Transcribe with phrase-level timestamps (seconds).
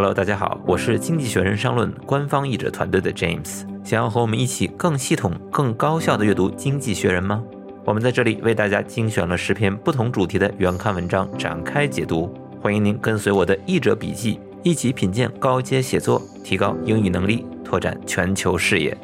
[0.00, 3.66] Hello，大家好，我是经济学人商论官方译者团队的 James。
[3.84, 7.44] 想要和我们一起更系统、更高效的阅读《经济学人》吗？
[7.84, 12.34] 我们在这里为大家精选了十篇不同主题的原刊文章，展开解读。
[12.62, 18.96] 欢迎您跟随我的译者笔记，一起品鉴高阶写作，提高英语能力，拓展全球视野。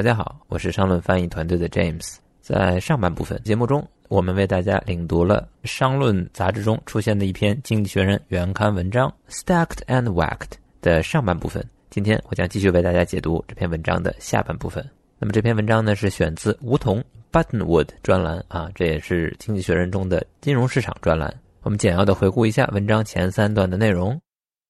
[0.00, 2.16] 大家好，我是商论翻译团队的 James。
[2.40, 10.38] 在上半部分节目中，我们为大家领读了《商论》杂志中出现的一篇《经济学人》原刊文章《Stacked and Whacked》
[10.80, 11.62] 的上半部分。
[11.90, 14.82] 今天我将继续为大家解读这篇文章的下半部分。
[15.18, 21.30] 那么这篇文章呢，是选自梧桐 Buttonwood 专栏啊，这也是《经济学人》中的金融市场专栏。
[21.60, 24.18] 我们简要的回顾一下文章前三段的内容。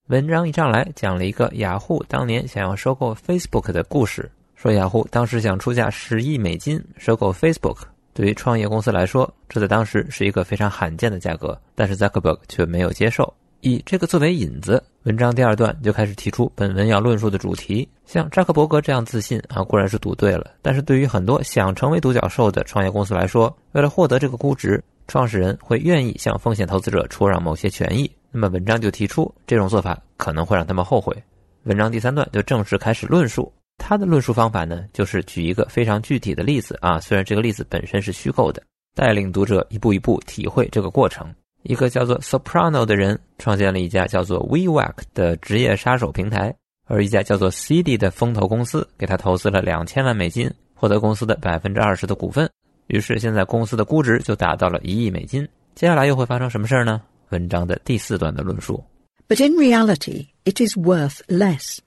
[0.08, 4.28] 文章一上来讲了一个雅虎当年想要收购 Facebook 的故事。
[4.60, 7.78] 说雅虎当时想出价十亿美金收购 Facebook，
[8.12, 11.58] 对于创业公司来说，这在当时是一个非常罕见的价格。
[11.74, 13.32] 但是 Zuckerberg 却没有接受。
[13.62, 17.88] 以这个作为引子，文章第二段就开始提出本文要论述的主题。
[18.04, 20.50] 像扎克伯格这样自信啊，固然是赌对了。
[20.60, 28.10] 但是对于很多想成为独角兽的创业公司来说，为了获得这个估值，创始人会愿意向风险投资者出让某些权益。
[28.30, 31.16] 那么文章就提出，这种做法可能会让他们后悔。
[31.62, 33.50] 文章第三段就正式开始论述。
[33.82, 38.62] 他的论述方法呢，就是举一个非常具体的例子啊，虽然这个例子本身是虚构的，
[38.94, 41.34] 带领读者一步一步体会这个过程。
[41.62, 46.54] 一个叫做 Soprano 的人创建了一家叫做 WeWack 的职业杀手平台，
[46.86, 52.48] 而一家叫做 CD 的风投公司给他投资了两千万美金，获得公司的百分之二十的股份。
[52.86, 55.46] 于是现在公司的估值就达到了一亿美金。
[55.74, 57.00] 接下来又会发生什么事儿呢？
[57.30, 58.82] 文章的第四段的论述。
[59.28, 61.78] But in reality, it is worth less.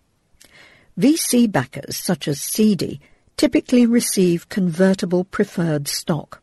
[0.98, 3.00] VC backers such as CD
[3.36, 6.40] typically receive convertible preferred stock.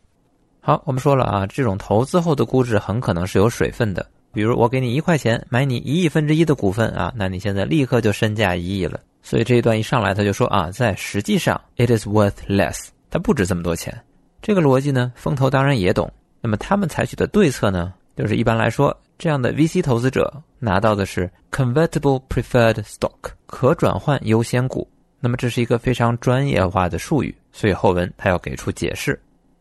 [0.61, 4.07] 好，我们说了啊，这种投资后的估值很可能是有水分的。
[4.33, 9.01] 比如我给你一块钱买你一亿分之一的股份啊，那你现在立刻就身价一亿了。
[9.23, 13.97] 所以这一段一上来他就说啊，在实际上 it is worth less，它不值这么多钱。
[14.42, 16.13] 这个逻辑呢，风投当然也懂。
[16.41, 18.97] 那么他们采取的对策呢，就是一般来说。
[19.19, 24.88] 这样的 VC 投资者拿到的是 convertible preferred stock 可转换优先股。
[25.20, 29.20] 那么这是一个非常专业化的术语，所以后文他要给出解释。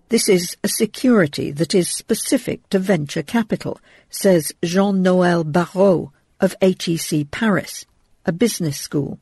[0.08, 3.78] This is a security that is specific to venture capital,
[4.10, 7.82] says Jean-Noël Barrault of HEC Paris,
[8.24, 9.18] a business school.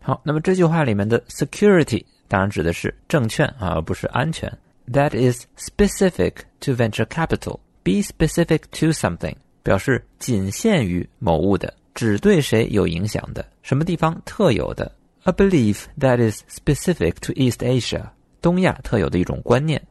[0.00, 4.52] 好，那么这句话里面的 security 当然指的是证券啊，而不是安全。
[4.92, 7.60] That is specific to venture capital.
[7.82, 9.36] Be specific to something.
[9.62, 14.90] 表示仅限于某物的， 只对谁有影响的，什么地方特有的。
[15.24, 19.82] A belief that is specific to East Asia，东亚特有的一种观念。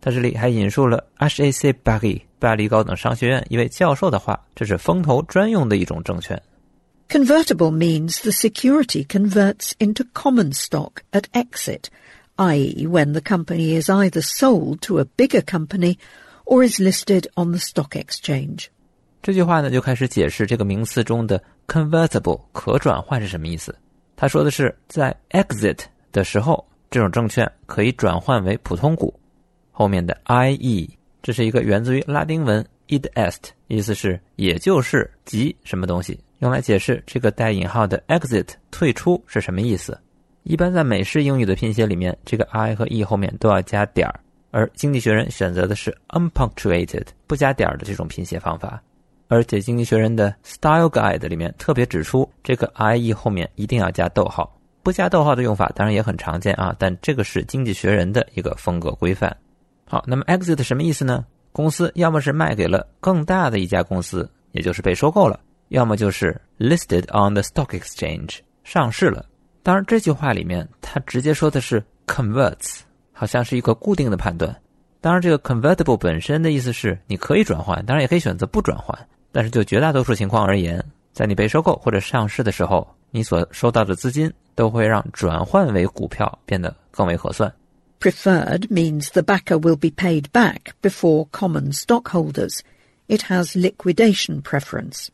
[0.00, 6.40] 他这里还引述了 HAC Paris 巴黎高等商学院一位教授的话，这是风投专用的一种证券。
[7.08, 11.84] Convertible means the security converts into common stock at exit,
[12.36, 15.98] i.e., when the company is either sold to a bigger company
[16.44, 18.66] or is listed on the stock exchange.
[19.21, 23.75] 这句话呢，就开始解释这个名词中的 convertible 可转换是什么意思。
[24.15, 25.79] 他说的是，在 exit
[26.11, 29.13] 的时候，这种证券可以转换为普通股。
[29.71, 30.89] 后面的 ie
[31.21, 33.37] 这是一个源自于拉丁文 id est，
[33.67, 39.97] 意思是也就是即什么东西，用来解释这个带引号的 exit 退出是什么意思。
[40.43, 48.81] 一般在美式英语的拼写里面，这个 i 和 e 后面都要加点儿，而经济学人选择的是 unpunctuated 不加点儿的这种拼写方法。
[49.31, 54.59] 而且，《经济学人》的 Style Guide 里面特别指出，这个 IE 后面一定要加逗号。
[54.83, 59.33] 不加逗号的用法当然也很常见啊，但这个是《经济学人》的一个风格规范。
[59.87, 61.25] 好，那么 exit 什么意思呢？
[61.53, 69.25] 公司要么是卖给了更大的一家公司，也就是被收购了；要么就是 listed on the stock exchange 上市了。
[69.63, 72.81] 当然，这句话里面它直接说的是 converts，
[73.13, 74.53] 好像是一个固定的判断。
[74.99, 78.93] 当然，这个 convertible 本身的意思是你可以转换，当然也可以选择不转换。
[79.31, 80.83] 但是就绝大多数情况而言，
[81.13, 87.53] 在你被收购或者上市的时候，你所收到的资金都会让转换为股票变得更为合算。
[87.99, 92.59] Preferred means the backer will be paid back before common stockholders.
[93.07, 95.07] It has liquidation preference.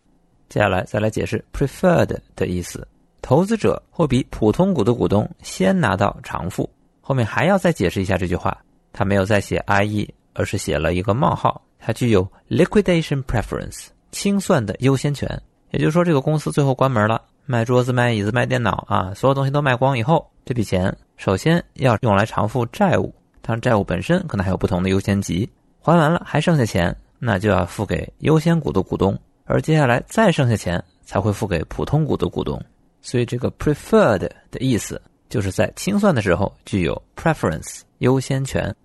[0.49, 2.87] 接下来再来解释 preferred 的意思。
[3.21, 6.69] 投资者会比普通股的股东先拿到偿付。
[7.01, 8.57] 后面还要再解释一下这句话，
[8.93, 13.87] 他没有再写 IE，而是写了一个冒号，它具有 liquidation preference。
[14.12, 15.30] 清算的优先权，
[15.71, 23.13] 也就是说，这个公司最后关门了，卖桌子、卖椅子、卖电脑啊，所有东西都卖光以后，这笔钱首先要用来偿付债务。
[23.42, 25.50] 当然债务本身可能还有不同的优先级，
[25.81, 32.62] 还完了还剩下钱，那就要付给优先股的股东，而接下来再剩下钱才会付给普通股的股东。
[33.01, 38.75] 所以这个 preferred 的意思就是在清算的时候具有 preference 优先权。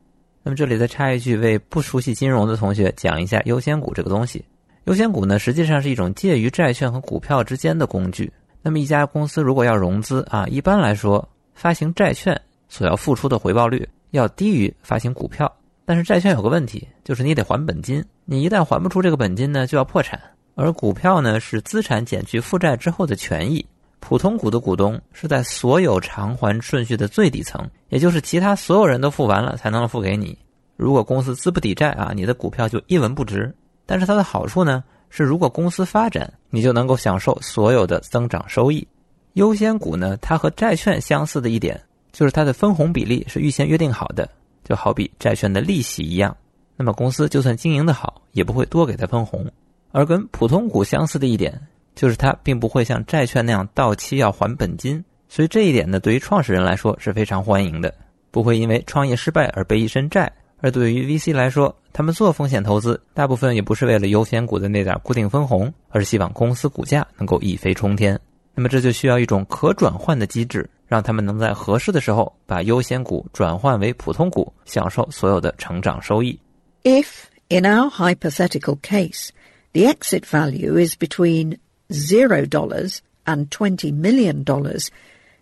[0.45, 4.45] 那么这里再插一句，为不熟悉金融的同学讲一下优先股这个东西。
[4.84, 8.32] 优先股呢，实际上是一种介于债券和股票之间的工具。
[8.62, 15.50] 那么一家公司如果要融资啊，一般来说发行债券所要付出的回报率要低于发行股票。
[15.84, 20.20] 但是债券有个问题，就是你得还本金，你一旦还不出这个本金呢，就要破产。
[20.55, 23.64] 而股票呢，是资产减去负债之后的权益。
[24.00, 30.37] 普通股的股东是在所有偿还顺序的最底层，也就是其他所有人都付完了才能付给你。
[30.76, 33.55] 如果公司资不抵债啊，你的股票就一文不值。
[33.87, 38.87] 但是它的好处呢，是如果公司发展，你就能够享受所有的增长收益。
[39.34, 41.81] 优先股呢，它和债券相似的一点
[42.12, 44.29] 就是它的分红比例是预先约定好的，
[44.64, 46.37] 就好比债券的利息一样。
[46.76, 49.46] 那么公司就算经营的好，也不会多给它分红。
[49.90, 51.61] 而跟普通股相似的一点。
[51.94, 57.94] 就是它并不会像债券那样到期要还本金，所以这一点呢，对于创始人来说是非常欢迎的，
[58.31, 60.32] 不会因为创业失败而背一身债。
[60.62, 68.19] 而对于 VC 来说，他们做风险投资，大部分也不是为了优先股的那点固定分红，而是希望公司股价能够一飞冲天。
[68.55, 76.38] 那么这就需要一种可转换的机制，让他们能在合适的时候把优先股转换为普通股，享受所有的成长收益。
[76.85, 77.06] If
[77.49, 79.31] in our hypothetical case,
[79.73, 81.59] the exit value is between
[81.91, 84.87] zero dollars and twenty million, dollars,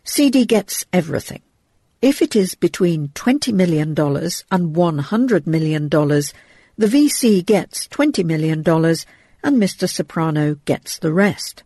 [0.04, 1.40] CD gets everything.
[2.01, 8.63] If it is between $20 million and $100 million, the VC gets $20 million
[9.43, 9.89] and Mr.
[9.89, 11.63] Soprano gets the rest.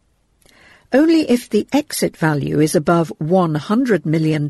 [0.91, 4.47] Only if the exit value is above $100 million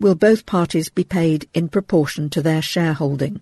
[0.00, 3.40] will both parties be paid in proportion to their shareholding.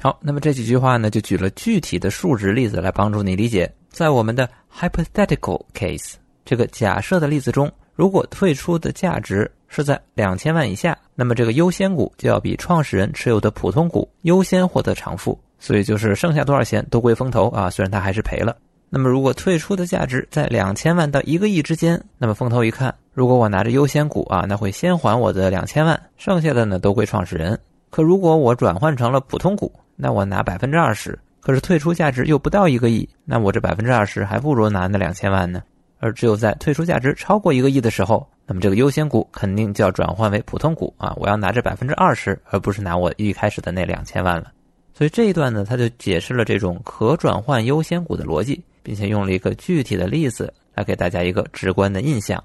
[0.00, 3.72] 好，那么这几句话呢，就举了具体的数值例子来帮助你理解。
[3.90, 6.14] 在我们的 hypothetical case
[6.44, 17.69] 这个假设的例子中，如果退出的价值 是在两千万以下，那么这个优先股就要比创始人持有的普通股优先获得偿付，所以就是剩下多少钱都归风投啊。
[17.69, 18.55] 虽然他还是赔了。
[18.89, 27.59] 那么如果退出的价值在两千万到一个亿之间，那么风投一看，如果我拿着优先股啊，那会先还我的两千万，剩下的呢都归创始人。
[27.89, 35.63] 可如果我转换成了普通股，那我拿百分之二十，可是退出价值又不到一个亿，那我这百分之二十还不如拿那两千万呢。
[35.99, 41.13] 而只有在退出价值超过一个亿的时候，那么这个优先股肯定就要转换为普通股啊！
[41.17, 44.51] 我要拿这百分之二十，而不是拿我一开始的那两千万了。
[44.93, 52.43] 所以这一段呢，他就解释了这种可转换优先股的逻辑，并且用了一个具体的例子来给大家一个直观的印象。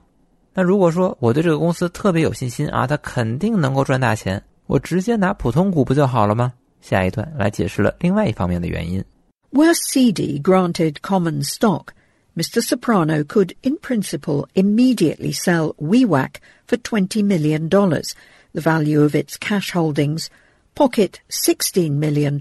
[0.55, 6.53] 那如果说我对这个公司特别有信心啊，它肯定能够赚大钱，我直接拿普通股不就好了吗？
[6.81, 9.05] 下一段来解释了另外一方面的原因。
[9.51, 11.89] Were CD granted common stock,
[12.38, 12.62] Mr.
[12.62, 19.72] Soprano could, in principle, immediately sell WeWack for $20 million, the value of its cash
[19.72, 20.30] holdings,
[20.74, 22.40] pocket $16 million,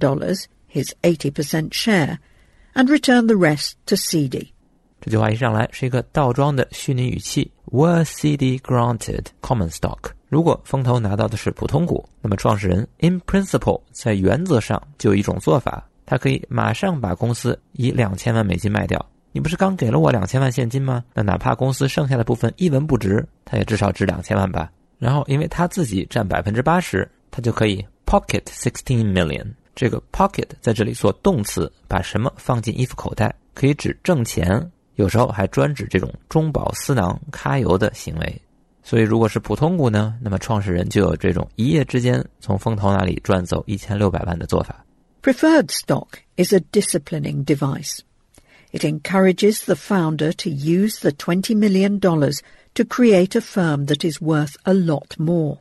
[0.67, 2.19] his 80% share,
[2.75, 4.55] and return the rest to CD.
[5.03, 7.51] 这句话一上来是一个倒装的虚拟语气。
[7.67, 10.13] Were CD granted common stock？
[10.29, 19.05] 如果风投拿到的是普通股，那么创始人 in principle 在原则上就有一种做法，他可以马上把公司以两千万美金卖掉。
[19.38, 21.04] 你不是刚给了我两千万现金吗？
[21.14, 24.72] 那哪怕公司剩下的部分一文不值，他也至少值两千万吧。
[24.98, 29.46] 然后因为他自己占百分之八十，他就可以 pocket sixteen million。
[29.76, 34.72] 这个 pocket 在这里做动词，把什么放进衣服口袋，可以指挣钱。
[34.96, 38.42] 有时候还专指这种中饱私囊、揩油的行为，
[38.82, 44.84] 所以如果是普通股呢，那么创始人就有这种一夜之间从风投那里赚走一千六百万的做法。
[45.22, 48.00] Preferred stock is a disciplining device.
[48.72, 52.40] It encourages the founder to use the $20 million dollars
[52.74, 55.60] to create a firm that is worth a lot more.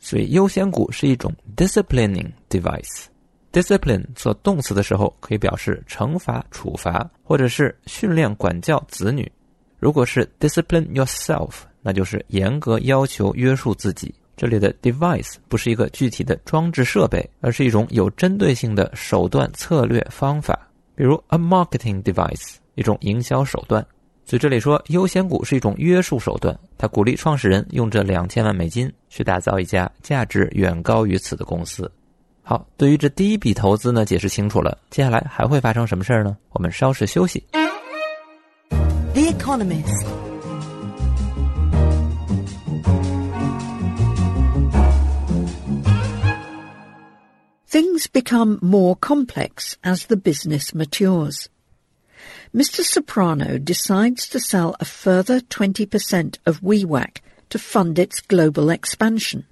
[0.00, 3.06] 所以优先股是一种 disciplining device。
[3.52, 9.30] discipline 做动词的时候，可以表示惩罚、处罚，或者是训练、管教子女。
[9.78, 14.14] 如果是 discipline yourself，那就是严格要求、约束自己。
[14.36, 20.67] 这里的 device 不是一个具体的装置设备，而是一种有针对性的手段、策略、方法。
[20.98, 23.86] 比如 a marketing device，一种营销手段。
[24.24, 31.88] 所以这里说优先股是一种约束手段，它鼓励创始人用这两千万美金去打造一家价值远高于此的公司。
[32.42, 34.76] 好，对于这第一笔投资呢，解释清楚了。
[34.90, 36.36] 接下来还会发生什么事儿呢？
[36.50, 37.44] 我们稍事休息。
[38.70, 40.17] The Economist。
[47.67, 51.47] things become more complex as the business matures.
[52.53, 52.83] Mr.
[52.83, 57.17] Soprano decides to sell a further 20% of WeWack
[57.49, 59.43] to fund its global expansion.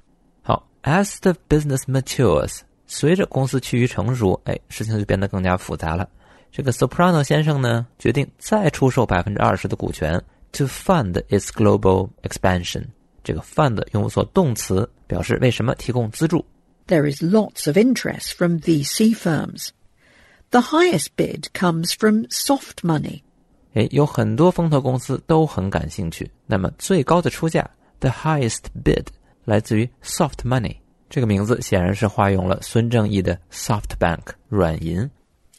[0.44, 6.08] 好，as the business matures，随着公司趋于成熟，哎，事情就变得更加复杂了。
[6.52, 12.86] 这个 Soprano 先生呢，决定再出售百分之二十的股权，to fund its global expansion。
[13.24, 16.46] 这个 fund 用作动词，表示为什么提供资助。
[16.88, 19.70] There is lots of interest from VC firms.
[20.50, 23.24] The highest bid comes from soft money.
[23.74, 26.30] 哎，有很多风投公司都很感兴趣。
[26.46, 29.06] 那么最高的出价，the highest bid，
[29.46, 30.76] 来自于 soft money。
[31.10, 35.10] 这个名字显然是化用了孙正义的 SoftBank 软银。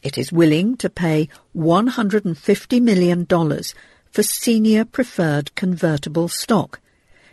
[0.01, 6.79] It is willing to pay $150 million for senior preferred convertible stock,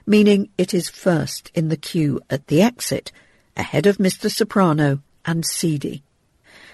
[0.05, 3.07] meaning it is first in the queue at the exit,
[3.56, 4.30] ahead of Mr.
[4.30, 6.02] Soprano and Seedy.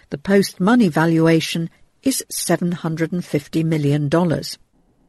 [0.09, 1.69] The post-money valuation
[2.03, 4.09] is $750 million.
[4.09, 4.55] dollars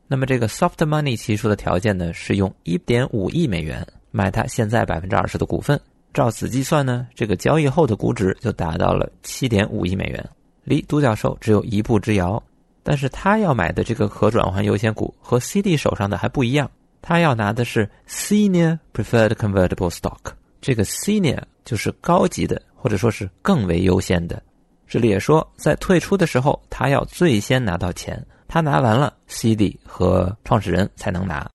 [0.06, 5.80] 那么这个 soft money 提出的条件呢，是用1.5亿美元买他现在百分之二十的股份。
[6.12, 10.28] 照此计算呢，这个交易后的估值就达到了7.5亿美元，
[10.64, 12.42] 离独角兽只有一步之遥。
[12.82, 20.34] 但是他要买的这个可转换优先股和 CD 手上的还不一样，他要拿的是 Senior Preferred Convertible Stock。
[20.62, 24.40] 这个 Senior 就是高级的，或者说是更为优先的。
[24.86, 31.50] 这里也说，在退出的时候，他要最先拿到钱，他拿完了，CD 和创始人才能拿。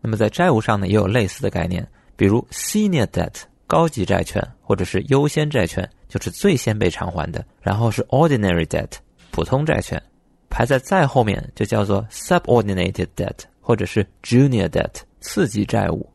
[0.00, 1.86] 那么在债务上呢，也有类似的概念，
[2.16, 7.44] 比如 Senior Debt 高级债券或者是优先债券，就是最先被偿还的。
[7.60, 8.90] 然后是 Ordinary Debt
[9.30, 10.02] 普通债券，
[10.50, 16.10] 排在再后面就叫做 Subordinated Debt 或者是 Junior Debt 次级债务。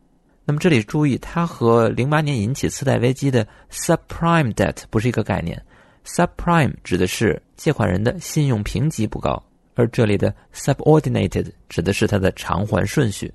[0.45, 5.61] 那么这里注意，它和零八年引起次贷危机的 Subprime Debt 不是一个概念。
[6.05, 9.41] Subprime 指的是借款人的信用评级不高，
[9.73, 13.33] 而这里的 subordinated 指的是它的偿还顺序。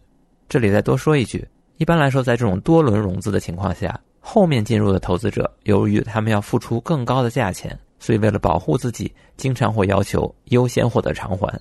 [0.50, 1.48] 这里再多说一句，
[1.78, 11.58] 一般来说，在这种多轮融资的情况下，后面进入的投资者由于他们要付出更高的价钱，所以为了保护自己，经常会要求优先获得偿还。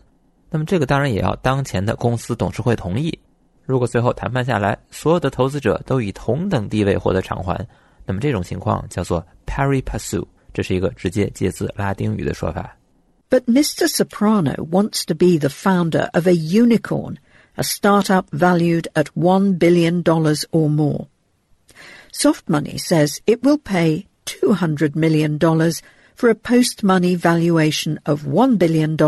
[0.49, 3.17] 那么这个当然也要当前的公司董事会同意。
[3.66, 7.66] 如果最后谈判下来，所有的投资者都以同等地位获得偿还，
[8.04, 10.26] 那么这种情况叫做 pari passu。
[10.52, 12.76] 这是一个直接借自拉丁语的说法。
[13.30, 13.88] But Mr.
[13.88, 17.16] Soprano wants to be the founder of a unicorn,
[17.54, 21.06] a startup valued at $1 billion or more.
[22.12, 25.38] Soft Money says it will pay $200 million
[26.14, 28.98] for a post-money valuation of $1 billion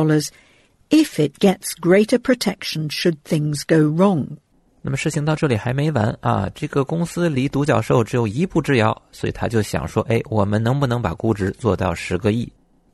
[0.90, 4.38] if it gets greater protection should things go wrong.
[4.81, 6.49] 那么事情到这里还没完啊！
[6.55, 12.49] 这个公司离独角兽只有一步之遥，所以他就想说：“哎，我们能不能把估值做到十个亿？”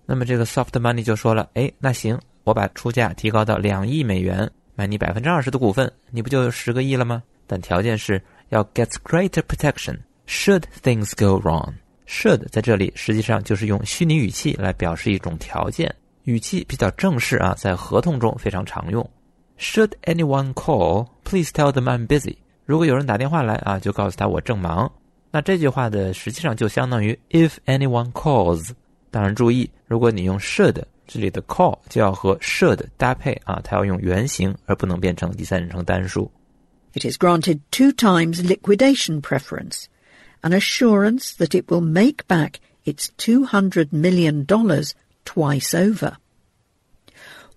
[0.08, 7.22] 那么这个 Soft Money 就说了：“哎，那行，我把出价提高到两亿美元，买你百分之二十的股份，你不就有十个亿了吗？
[7.46, 9.96] 但条件是要 get greater protection
[10.28, 11.72] should things go wrong。
[12.08, 19.08] should 在这里实际上就是用虚拟语气来表示一种条件，语气比较正式啊，在合同中非常常用。”
[19.59, 22.37] Should anyone call, please tell them I'm busy.
[22.65, 24.91] 如果有人打电话来啊，就告诉他我正忙。
[25.31, 28.71] 那这句话的实际上就相当于 if anyone calls。
[29.11, 36.31] 当然注意，如果你用 should，这里的 call 就要和 should 搭配啊，它要用原形，而不能变成第三人称单数。
[36.95, 39.85] It is granted two times liquidation preference,
[40.41, 44.47] an assurance that it will make back its $200 million
[45.25, 46.17] twice over.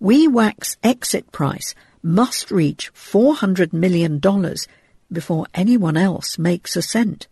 [0.02, 4.65] WeWack's exit price must reach $400 million dollars
[5.11, 7.23] before anyone else makes a cent.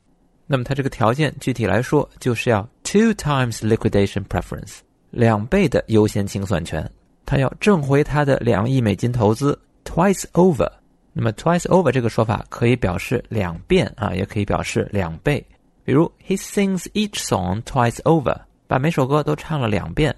[0.47, 4.79] 那么它这个条件具体来说，就是要 two times liquidation preference，
[5.11, 6.89] 两倍的优先清算权。
[7.25, 10.71] 他要挣回他的两亿美金投资 twice over。
[11.13, 15.45] 那么 twice over 这个说法可以表示两遍啊，也可以表示两倍。
[15.83, 20.15] 比如 he sings each song twice over，把每首歌都唱了两遍。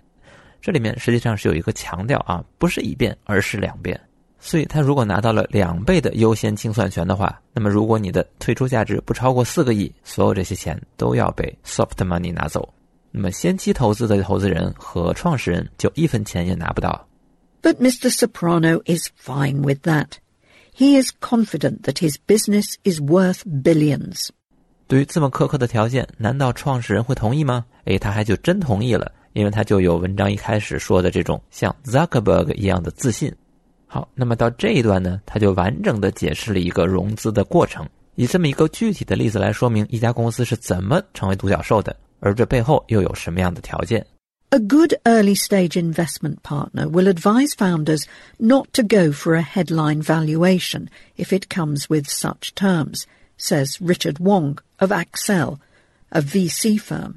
[0.60, 3.98] 这里面实际上是有一个强调啊，不是一遍，而是两遍。
[4.40, 12.68] 所以，他如果拿到了两倍的优先清算权的话，那么如果你的退出价值不超过四个亿，所有这些钱都要被 soft money 拿走。
[13.10, 17.06] 那么，先期投资的投资人和创始人就一分钱也拿不到。
[17.62, 18.10] But Mr.
[18.10, 20.18] Soprano is fine with that.
[20.72, 24.28] He is confident that his business is worth billions.
[24.86, 27.66] 对于这么苛刻的条件，难道创始人会同意吗？
[27.86, 33.34] 诶，他还就真同意了，因为他就有文章一开始说的这种像 Zuckerberg 一样的自信。
[33.87, 41.95] 好，那么到这一段呢，他就完整的解释了一个融资的过程，以这么一个具体的例子来说明一家公司是怎么成为独角兽的。
[42.19, 44.05] 而这背后又有什么样的条件？
[44.49, 48.05] A good early stage investment partner will advise founders
[48.37, 53.03] not to go for a headline valuation if it comes with such terms,
[53.37, 55.57] says Richard Wong of Accel,
[56.11, 57.15] a VC firm.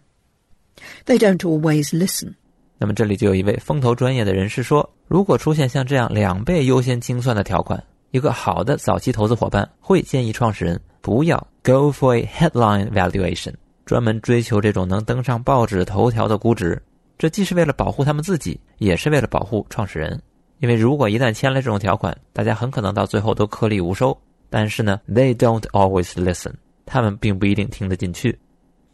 [1.05, 2.35] They don't always listen.
[2.79, 13.54] 那么这里就有一位风投专业的人士说， 如果出现像这样两倍优先清算的条款，一个好的早期投资伙伴会建议创始人不要 go for a headline valuation，
[13.86, 16.82] 专门追求这种能登上报纸头条的估值。
[17.18, 20.18] 这既是为了保护他们自己，也是为了保护创始人。
[20.60, 24.18] 因为如果一旦签了这种条款，大家很可能到最后都颗粒无收。
[24.50, 26.54] 但是呢，they don't always listen，
[26.86, 28.40] 他们并不一定听得进去。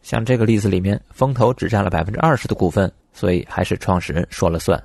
[0.02, 4.84] 像这个例子里面，风投只占了百分之二十的股份，所以还是创始人说了算。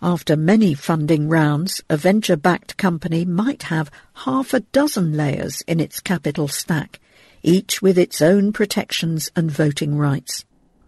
[0.00, 6.00] After many funding rounds, a venture-backed company might have half a dozen layers in its
[6.02, 7.00] capital stack,
[7.42, 10.42] each with its own protections and voting rights.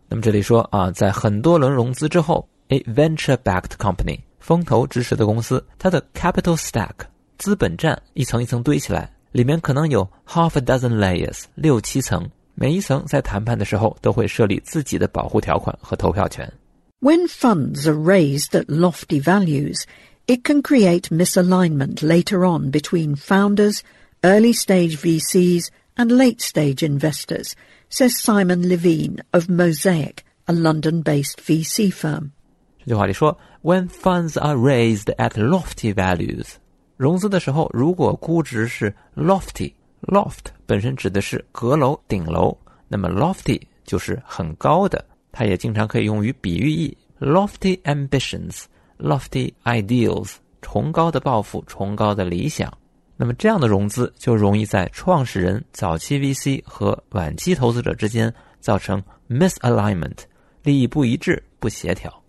[0.08, 6.92] 那么这里说啊，在很多轮融资之后，a venture-backed company 风投支持的公司，它的 capital stack
[7.38, 16.52] 资本站一层一层堆起来，里面可能有 half a dozen layers 六七层，每一层在谈判的时候都会设立自己的保护条款和投票权。
[17.00, 19.84] When funds are raised at lofty values,
[20.26, 23.82] it can create misalignment later on between founders,
[24.22, 27.54] early stage VCs, and late stage investors
[27.88, 32.32] says Simon Levine of Mosaic, a London-based VC firm.
[32.78, 36.54] 这句话里说，When funds are raised at lofty values，
[36.96, 42.56] 融资的时候，如果估值是 lofty，loft 本身指的是阁楼、顶楼，
[42.88, 52.72] 那么 lofty 就是很高的， 它也经常可以用于比喻意，lofty ambitions，lofty ideals，崇高的抱负、崇高的理想。
[53.16, 60.18] 那么这样的融资就容易在创始人、早期 VC 和晚期投资者之间造成 misalignment，
[60.62, 62.22] 利益不一致、不协调。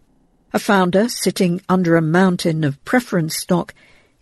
[0.51, 3.71] A founder sitting under a mountain of preference stock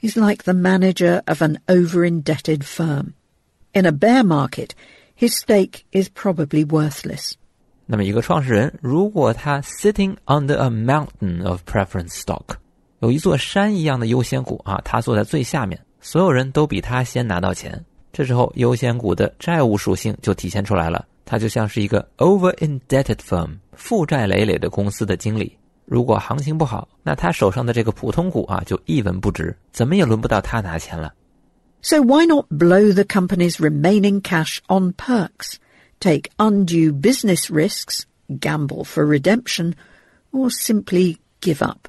[0.01, 3.13] is like the manager of an over-indebted firm.
[3.73, 4.71] In a bear market,
[5.15, 7.33] his stake is probably worthless.
[7.92, 12.54] 那么一个创始人，如果他 sitting under a mountain of preference stock，
[13.00, 15.76] 有一座山一样的优先股啊，他坐在最下面。
[16.00, 21.04] 所有人都比他先拿到钱，这时候优先股的债务属性就体现出来了。
[21.24, 25.58] 他就像是一个 over-indebted firm 负债累累的公司的经理。
[25.84, 31.12] 如果行情不好，那他手上的这个普通股啊就一文不值，怎么也轮不到他拿钱了。
[31.82, 35.54] So why not blow the company's remaining cash on perks,
[36.00, 38.02] take undue business risks,
[38.40, 39.74] gamble for redemption,
[40.32, 41.86] or simply give up?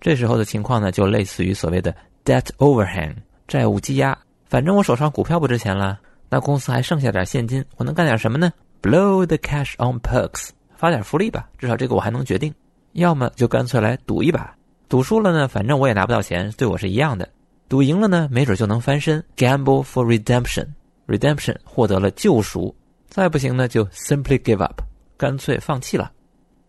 [0.00, 3.14] 这时候的情况呢，就类似于所谓的 debt overhang。
[3.46, 12.52] 债务积压，反正我手上股票不值钱了，那公司还剩下点现金，我能干点什么呢？Blow the cash on perks，发点福利吧，至少这个我还能决定。
[12.92, 14.56] 要么就干脆来赌一把，
[14.88, 17.28] 赌输了呢，反正我也拿不到钱，对我是一样的。
[17.68, 19.22] 赌赢了呢，没准就能翻身。
[19.36, 22.74] Gamble for redemption，redemption 获得了救赎。
[23.12, 24.80] 再不行呢，就 simply give up，
[25.18, 26.10] 干脆放弃了。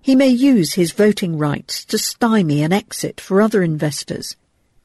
[0.04, 4.32] He may use his voting rights to stymie an exit for other investors.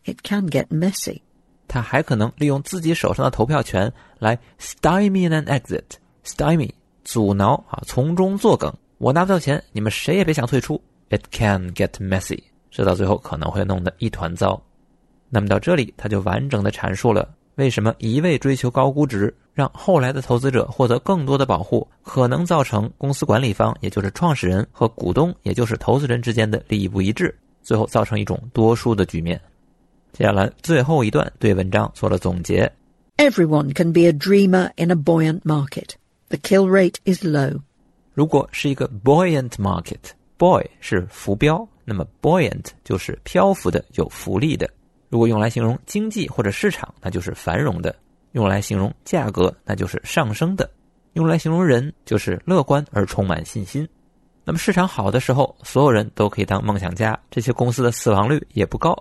[0.04, 1.22] It can get messy.
[1.66, 6.70] 他还可能利用自己手上的投票权来 stymie an exit，stymie
[7.02, 8.72] 阻挠啊，从中作梗。
[8.98, 10.80] 我拿不到钱，你们谁也别想退出。
[11.10, 12.40] It can get messy，
[12.70, 14.62] 这到最后可能会弄得一团糟。
[15.28, 29.40] 那么到这里，他就完整的阐述了为什么一味追求高估值，让后来的投资者获得更多的保护，可能造成公司管理方，也就是创始人和股东，也就是投资人之间的利益不一致，最后造成一种多输的局面。
[30.12, 32.70] 接下来最后一段对文章做了总结。
[33.16, 35.94] Everyone can be a dreamer in a buoyant market.
[36.28, 37.60] The kill rate is low.
[38.14, 44.70] 如果是一个 buoyant market，buoy 是浮标，那么 buoyant 就是漂浮的、有浮力的。
[45.08, 47.92] 如果用来形容经济或者市场，那就是繁荣的；
[48.32, 50.64] 用来形容价格，那就是上升的；
[51.14, 53.88] 用来形容人，就是乐观而充满信心。
[54.44, 58.96] 那么市场好的时候，所有人都可以当梦想家，这些公司的死亡率也不高。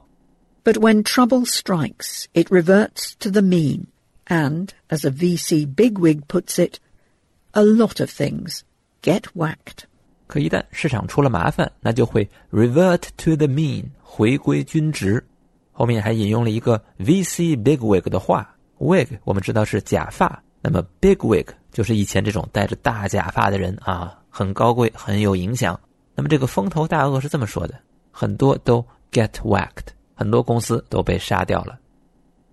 [0.63, 3.85] But when trouble strikes, it reverts to the mean,
[4.25, 6.79] and, as a VC bigwig puts it,
[7.51, 8.59] a lot of things
[9.01, 9.85] get whacked.
[10.27, 15.25] 可一旦市场出了麻烦，那就会 revert to the mean，回归均值。
[15.71, 25.79] 后面还引用了一个 VC bigwig 的话，wig 我们知道是假发，那么 bigwig 就是以前这种戴着大假发的人啊，很高贵，很有影响。
[26.15, 27.75] 那么这个风头大鳄是这么说的，
[28.11, 29.93] 很多都 get whacked。
[30.19, 31.77] 很多公司都被杀掉了。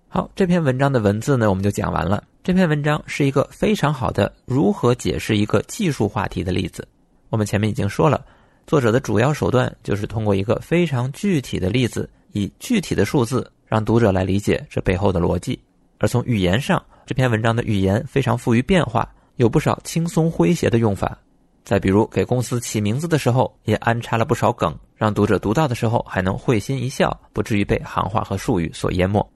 [0.07, 2.23] 好，这篇文章的文字呢，我们就讲完了。
[2.43, 6.87] 这篇文章是一个非常好的如何解释一个技术话题的例子。
[7.31, 8.23] 我们前面已经说了，
[8.67, 15.59] 作者的主要手段就是通过一个非常具体的例子，以具体的数字让读者来理解这背后的逻辑。
[16.05, 21.19] 而从语言上，这篇文章的语言非常富于变化，有不少轻松诙谐的用法。
[21.65, 29.27] 再比如，给公司起名字的时候，也安插了不少梗，让读者读到的时候还能会心一笑，不至于被行话和术语所淹没。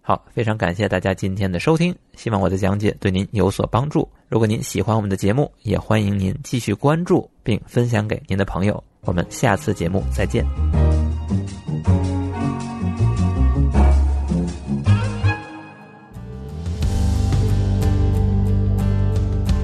[0.00, 4.10] 好，非常感谢大家今天的收听，希望我的讲解对您有所帮助。
[4.28, 8.82] 如果您喜欢我们的节目，也欢迎您继续关注并分享给您的朋友。
[9.02, 10.44] 我们下次节目再见。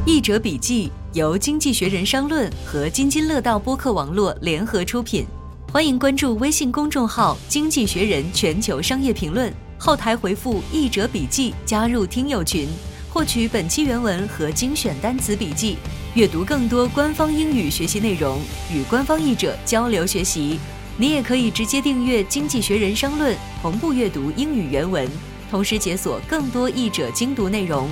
[0.07, 5.25] 译者笔记由经济学人商论和津津乐道播客网络联合出品，
[5.73, 12.69] 欢迎关注微信公众号“经济学人全球商业评论”，后台回复“译者笔记”加入听友群，
[13.09, 15.79] 获取本期原文和精选单词笔记，
[16.13, 18.39] 阅读更多官方英语学习内容，
[18.71, 20.59] 与官方译者交流学习。
[20.99, 25.09] 你也可以直接订阅《经济学人商论》，同步阅读英语原文，
[25.51, 27.89] 同时解锁更多译者精读内容。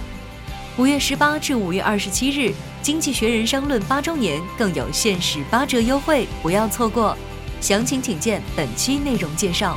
[0.79, 2.49] 五月十八至五月二十七日，
[2.81, 7.15] 《经济学人商论》八周年更有限时八折优惠，不要错过。
[7.61, 9.77] 详情请见本期内容介绍。